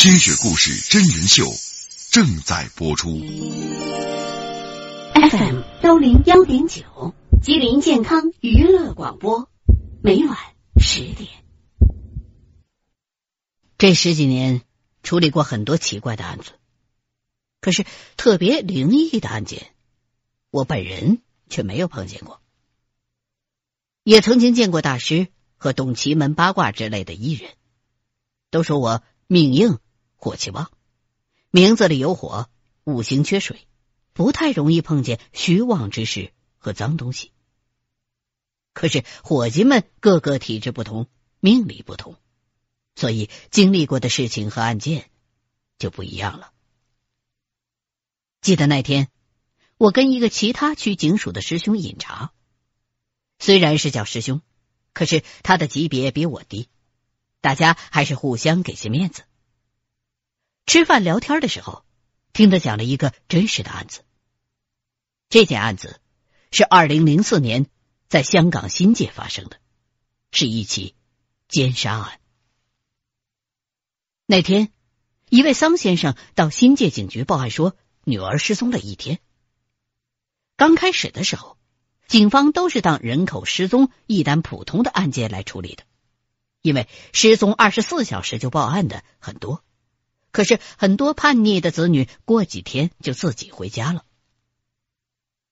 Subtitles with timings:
[0.00, 1.44] 清雪故事真人秀
[2.10, 3.18] 正在播出。
[5.12, 9.50] FM 幺零幺点九，吉林健康娱乐广播，
[10.02, 10.38] 每晚
[10.80, 11.28] 十点。
[13.76, 14.62] 这十几年
[15.02, 16.52] 处理过很多奇怪的案子，
[17.60, 17.84] 可是
[18.16, 19.70] 特别灵异的案件，
[20.50, 21.20] 我本人
[21.50, 22.40] 却没有碰见过。
[24.02, 25.28] 也曾经见过大师
[25.58, 27.50] 和懂奇门八卦之类的艺人，
[28.50, 29.78] 都说我命硬、
[30.20, 30.70] 火气旺，
[31.50, 32.50] 名字里有火，
[32.84, 33.66] 五行缺水，
[34.12, 37.32] 不太容易碰见虚妄之事和脏东西。
[38.74, 41.08] 可是伙计们个个体质不同，
[41.40, 42.16] 命理不同，
[42.94, 45.10] 所以经历过的事情和案件
[45.78, 46.52] 就不一样了。
[48.42, 49.08] 记得那天，
[49.78, 52.34] 我跟一个其他区警署的师兄饮茶。
[53.38, 54.42] 虽然是叫师兄，
[54.92, 56.68] 可是他的级别比我低，
[57.40, 59.22] 大家还是互相给些面子。
[60.66, 61.84] 吃饭聊天的时候，
[62.32, 64.04] 听他讲了一个真实的案子。
[65.28, 66.00] 这件案子
[66.52, 67.66] 是二零零四年
[68.08, 69.58] 在香港新界发生的，
[70.32, 70.94] 是一起
[71.48, 72.20] 奸杀案。
[74.26, 74.72] 那天，
[75.28, 79.18] 一位桑先生到新界警局报案说，女儿失踪了一天。
[80.56, 81.56] 刚开始的时候。
[82.10, 85.84] 警方都是当人口失踪一单普通的案件来处理的，
[86.60, 89.62] 因为失踪二十四小时就报案的很多，
[90.32, 94.04] 可是很多叛逆的子女过几天就自己回家了。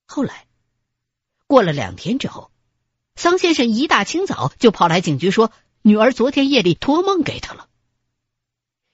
[0.06, 0.46] 后来
[1.46, 2.50] 过了两天之后，
[3.16, 7.68] 桑先生一大清早就跑来警局说，女儿昨天夜里托梦给他了。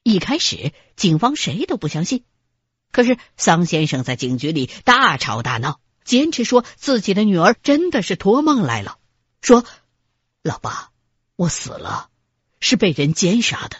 [0.03, 2.25] 一开始警方谁都不相信，
[2.93, 5.81] 可是桑先生在警局里大吵大闹。
[6.05, 8.99] 坚持说自己的女儿真的是托梦来了，
[9.41, 9.65] 说
[10.45, 10.91] ：“老爸，
[11.35, 12.11] 我死了，
[12.61, 13.79] 是被人奸杀的，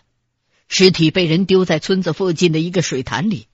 [0.69, 3.49] 尸体被人丢在村子附近的一个水潭里，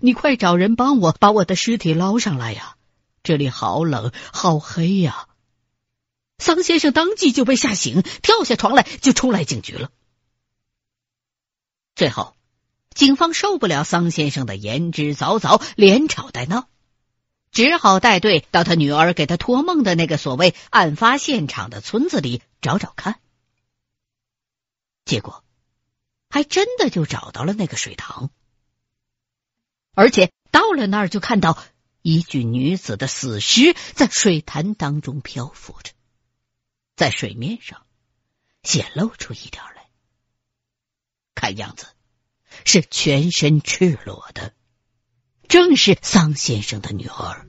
[0.00, 2.76] 你快找人帮我把我的尸体捞上来呀！
[3.22, 5.28] 这里好冷，好黑呀！”
[6.38, 9.90] 桑先生当即就被吓醒，跳下床来就冲来警局了。
[11.94, 12.36] 最后，
[12.94, 16.68] 警方受不了桑先生的言之凿凿，连吵带闹。
[17.52, 23.18] 只好带队到他女儿给他托梦的那个所谓案发现场的村子里找找看，
[25.06, 25.42] 结果
[26.36, 28.30] 还真的就找到了那个水塘，
[29.94, 31.56] 而且到了那儿就看到
[32.02, 35.92] 一具女子的死尸在水潭当中漂浮着，
[36.94, 37.86] 在水面上
[38.62, 39.88] 显露出一点来，
[41.34, 41.86] 看样子
[42.66, 44.52] 是全身赤裸的。
[45.48, 47.46] 正是桑先生的女儿。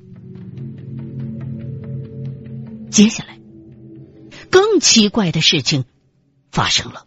[2.90, 3.38] 接下来，
[4.50, 5.84] 更奇怪的事情
[6.52, 7.06] 发生了。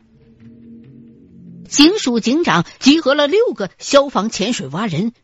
[1.70, 5.14] 警署警长集合了六个消防潜水蛙人，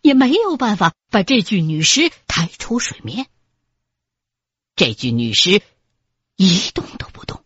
[0.00, 3.26] 也没有办法把这具女尸抬出水面。
[4.76, 5.60] 这具女尸
[6.36, 7.44] 一动都不动，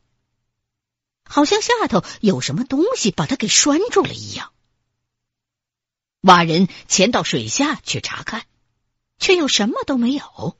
[1.24, 4.52] 好像下头有什么东西把它给拴住了一样。
[6.20, 8.46] 蛙人潜到水下去查看，
[9.18, 10.56] 却又什么都没有。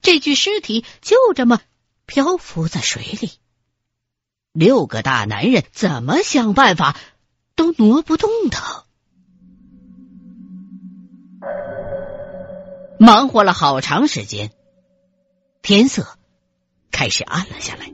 [0.00, 1.60] 这具尸体就这么
[2.06, 3.32] 漂浮在水里。
[4.56, 6.96] 六个大男人怎么想办法
[7.54, 8.84] 都挪不动他。
[12.98, 14.50] 忙活了好长时间，
[15.60, 16.16] 天色
[16.90, 17.92] 开始暗了下来。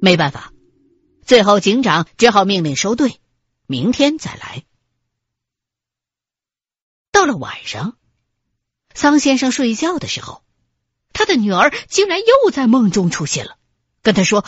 [0.00, 0.54] 没办法，
[1.22, 3.20] 最后警长只好命令收队，
[3.66, 4.64] 明天再来。
[7.12, 7.98] 到了晚上，
[8.94, 10.42] 桑先生睡觉的时候，
[11.12, 13.58] 他的女儿竟然又在梦中出现了，
[14.02, 14.46] 跟他说：“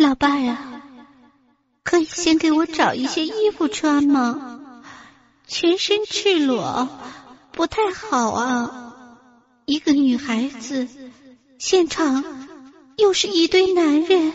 [0.00, 0.82] 老爸呀，
[1.84, 4.58] 可以先给我找一些衣服穿吗？
[5.46, 6.88] 全身赤裸
[7.52, 8.94] 不太好啊！
[9.66, 10.88] 一个女孩子，
[11.58, 12.24] 现场
[12.96, 14.32] 又是一堆男人。”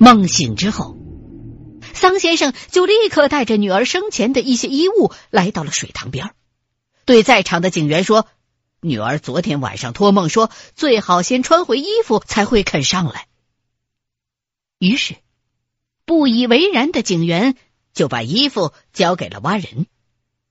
[0.00, 0.96] 梦醒之后。
[1.92, 6.30] 桑先生就立刻带着女儿生前的一些衣物来到了水塘边，
[7.04, 8.26] 对在场的警员说
[8.86, 13.26] ：“女儿昨天晚上托梦说，最好先穿回衣服才会肯上来。”
[14.78, 15.16] 于是，
[16.04, 17.56] 不以为然的警员
[17.94, 19.86] 就把衣服交给了蛙人，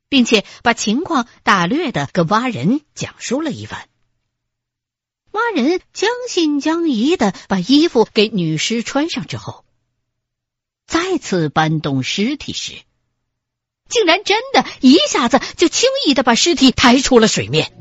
[0.10, 3.88] 并且把情况大略的跟蛙人讲述了一番。
[5.32, 9.64] 蛙人将信将疑的把衣服给女尸穿上之后。
[10.88, 12.74] 再次搬动尸体时，
[13.90, 17.74] 竟然真的一下子就轻易的把尸体抬出了水面。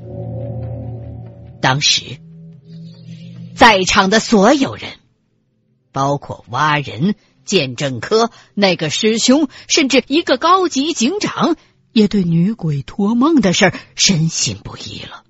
[1.65, 2.19] 当时，
[3.57, 4.99] 在场的所有人
[5.93, 7.15] 包括挖人、
[7.47, 11.57] 鉴证科那个师兄，甚至一个高级警长，
[11.91, 15.25] 也对女鬼托梦的事儿深信不疑了。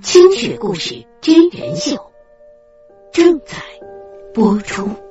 [0.00, 2.10] 清雪故事真人秀
[3.12, 3.58] 正在
[4.32, 5.03] 播出。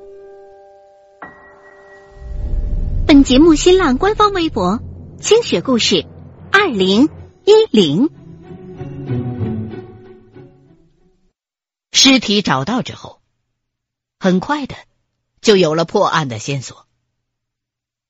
[3.24, 4.82] 节目新浪官方微博
[5.18, 6.06] “清雪故事
[6.52, 7.08] 二零
[7.46, 8.10] 一零”。
[11.90, 13.22] 尸体找到之后，
[14.20, 14.76] 很快的
[15.40, 16.86] 就有了破案的线索。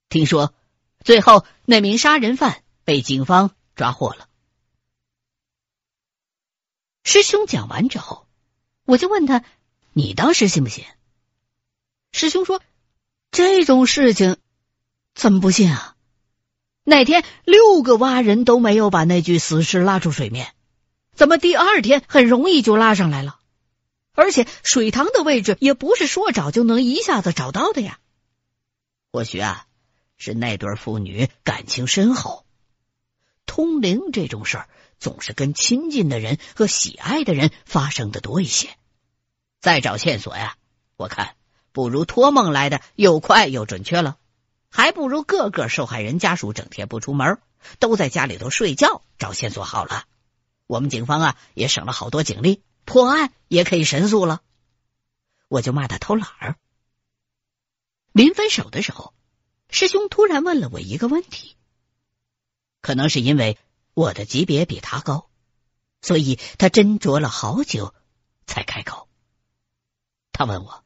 [0.09, 0.53] 听说，
[1.05, 4.29] 最后那名杀人犯被警方抓获了。
[7.05, 8.27] 师兄讲完之后，
[8.85, 9.45] 我就问他
[9.95, 10.85] ：“你当时信不信？”
[12.11, 12.61] 师兄说
[13.31, 14.39] ：“这种事情
[15.15, 15.97] 怎么不信啊？
[16.83, 20.53] 那天六个蛙人都没有把那具死尸拉出水面，
[21.15, 23.39] 怎么第二天很容易就拉上来了？
[24.13, 27.99] 而且水塘的位置也不是说找就能一下子找到的呀。
[29.13, 29.67] 或许啊，
[30.17, 32.45] 是那对父女感情深厚，
[33.47, 34.69] 通灵这种事儿。”
[35.01, 38.71] 总是跟亲近的人和喜爱的人发生的多一些。
[39.61, 40.57] 再找线索呀，
[40.97, 41.35] 我看
[41.73, 44.17] 不如托梦来的又快又准确了，
[44.77, 47.41] 还不如个个受害人家属整天不出门，
[47.79, 50.09] 都在家里头睡觉找线索好了。
[50.67, 54.43] 我们警方啊也省了好多警力，破案也可以神速了。
[55.47, 56.57] 我就骂他偷懒儿。
[58.11, 59.15] 临分手的时候，
[59.71, 61.57] 师兄突然问了我一个问题，
[62.81, 63.57] 可能是因为。
[63.97, 65.31] 我的级别比他高，
[66.03, 67.95] 所以他斟酌了好久
[68.45, 69.09] 才开口。
[70.33, 70.85] 他问我：“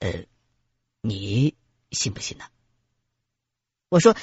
[0.00, 0.24] 呃，
[1.02, 1.54] 你
[1.92, 2.44] 信不信呢？”
[3.88, 4.16] 我说：“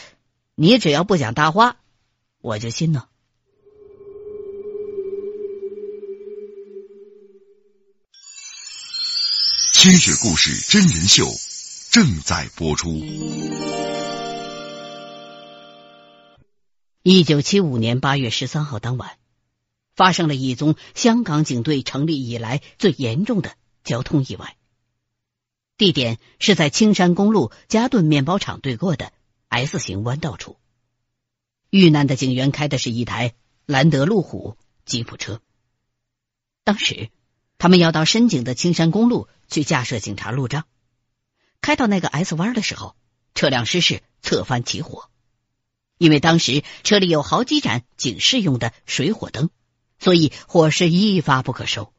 [0.55, 1.77] 你只要不讲大话，
[2.39, 3.07] 我就信呢。”
[9.73, 11.25] 清雪故事真人秀
[11.91, 12.89] 正在播出。
[17.01, 19.17] 一九七五年八月十三号当晚，
[19.95, 23.55] 发生了一宗香港警队成立以来最严重的
[23.85, 24.57] 交通意外。
[25.77, 29.11] 地点是在青山公路嘉顿面包厂对过的
[29.53, 30.57] S 型弯道处。
[31.69, 33.33] 遇难的警员开的是一台
[33.67, 35.41] 兰德路虎吉普车。
[36.63, 37.09] 当时，
[37.59, 40.65] 他们要到深井的青山公路去架设警察路障。
[41.61, 42.95] 开到那个 S 弯的时候，
[43.35, 45.09] 车辆失事，侧翻起火。
[45.99, 49.49] 因为当时车里有好几盏警示用的水火灯，
[49.99, 51.93] 所以火势一发不可收。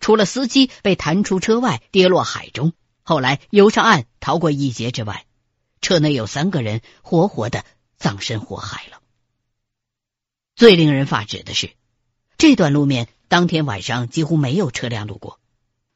[0.00, 2.72] 除了司机被弹出车外跌落海中，
[3.02, 5.26] 后来游上岸逃过一劫之外，
[5.82, 7.66] 车内有三个人活活的
[7.98, 9.02] 葬身火海了。
[10.56, 11.72] 最令人发指的是，
[12.38, 15.38] 这段路面当天晚上几乎没有车辆路过，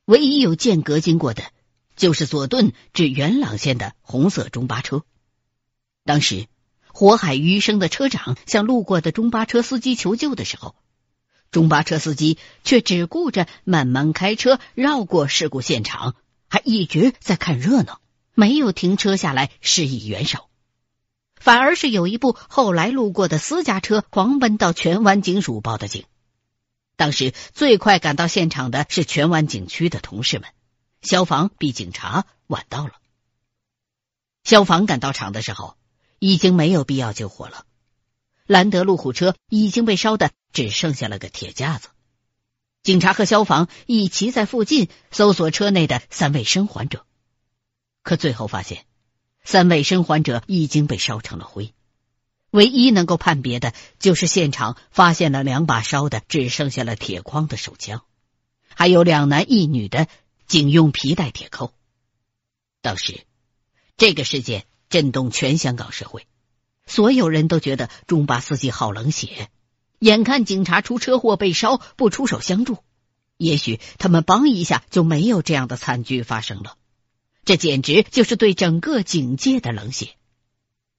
[0.05, 1.45] 唯一有间隔经过的，
[1.97, 5.05] 就是佐敦至元朗线的红色中巴车。
[6.05, 6.47] 当时。
[6.99, 10.75] 火海余生的车长向路过的中巴车司机求救的时候，
[11.51, 16.15] 中巴车司机却只顾着慢慢开车绕过事故现场，
[16.49, 18.01] 还一直在看热闹，
[18.37, 20.49] 没有停车下来示意援手，
[21.35, 26.05] 反而是有一部后来路过的私家车狂奔到荃湾警署报的警。
[26.95, 30.49] 当时最快赶到现场的是荃湾景区的同事们，
[31.03, 32.93] 消防比警察晚到了。
[34.45, 35.77] 消防赶到场的时候。
[36.19, 37.67] 已经没有必要救火了，
[38.47, 41.89] 兰德路虎车已经被烧的只剩下了个铁架子。
[42.83, 47.06] 警察和消防一齐在附近搜索车内的三位生还者，
[48.07, 48.87] 可最后发现，
[49.45, 51.75] 三位生还者已经被烧成了灰。
[52.51, 58.03] 唯一能够判别的就是现场发现了两把烧的只剩下了铁框的手枪，
[58.75, 60.07] 还有两男一女的
[60.47, 61.75] 警用皮带铁扣。
[62.81, 63.27] 当时，
[63.99, 64.65] 这个事件。
[64.89, 66.29] 震动全香港社会，
[66.87, 69.51] 所有人都觉得中巴司机好冷血。
[69.99, 72.79] 眼看警察出车祸被烧，不出手相助，
[73.37, 76.77] 也许他们帮一下就没有这样的惨剧发生了。
[77.47, 80.11] 这简直就是对整个警界的冷血。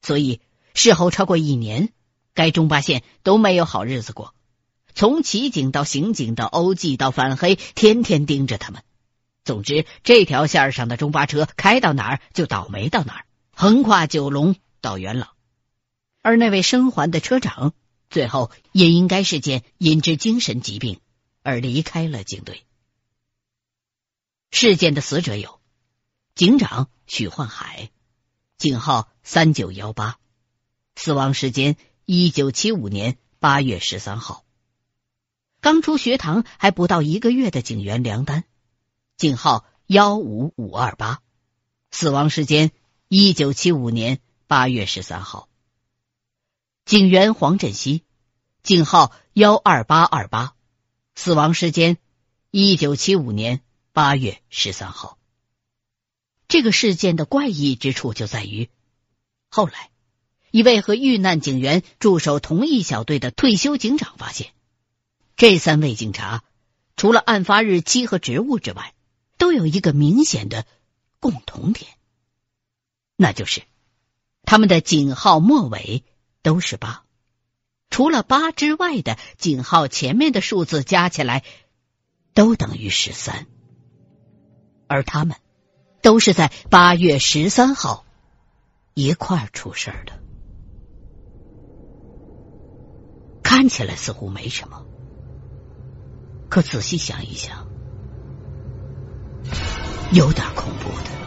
[0.02, 0.42] 所以
[0.74, 1.94] 事后超过一年，
[2.34, 4.34] 该中巴线都没有好日子过。
[4.96, 8.82] 从骑警到刑警到欧记到反黑，天天盯着他们。
[9.44, 13.26] 总之，这条线上的中巴车开到哪儿就倒霉到哪儿。
[13.52, 15.30] 横跨九龙到元朗，
[16.22, 17.74] 而那位生还的车长
[18.10, 21.00] 最后也应该是件因之精神疾病
[21.44, 22.64] 而离开了警队。
[24.52, 25.57] 事件的死者有
[26.38, 27.90] 警长许焕海，
[28.60, 30.20] 警号三九幺八，
[30.96, 34.46] 死亡时间一九七五年八月十三号，
[35.62, 38.44] 刚出学堂还不到一个月的警员梁丹，
[39.16, 41.24] 警号幺五五二八，
[41.90, 42.70] 死亡时间
[43.08, 45.50] 一九七五年八月十三号。
[46.86, 48.04] 警员黄振西，
[48.62, 50.54] 警号幺二八二八，
[51.16, 51.98] 死亡时间
[52.52, 55.18] 一九七五年八月十三号。
[56.48, 58.70] 这个事件的怪异之处就在于，
[59.50, 59.90] 后来
[60.52, 64.52] 一位和遇难警员驻守同一小队的退休警长发现，
[65.36, 66.44] 这三位警察
[66.96, 68.94] 除了案发日期和职务之外，
[69.38, 70.66] 都有一个明显的
[71.20, 71.92] 共同点，
[73.16, 73.64] 那就是
[74.44, 76.04] 他们的警号末尾。
[76.44, 77.04] 都是八，
[77.90, 81.44] 除了八之外的警号前面的数字加起来
[82.34, 83.48] 都等于十三，
[84.88, 85.36] 而他们
[86.02, 88.06] 都是在八月十三号
[88.94, 90.14] 一块儿出事儿的。
[93.44, 94.86] 看起来似乎没什么，
[96.50, 97.68] 可仔细想一想，
[100.12, 101.18] 有点恐怖的。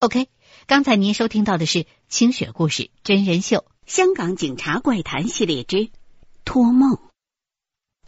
[0.00, 0.28] OK，
[0.66, 5.76] 刚才您收听到的是《清雪故事真人秀》香港警察怪谈系列之
[6.44, 6.92] 《托梦》。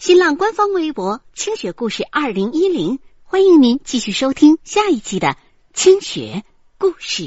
[0.00, 5.28] 新浪官方微博“清雪故事二零一零”，欢迎您继续收听下一期的
[5.74, 6.42] 《清雪
[6.78, 7.22] 故事》。